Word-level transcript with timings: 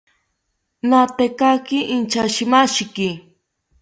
Natekaki 0.89 1.79
inchashimashiki 1.95 3.09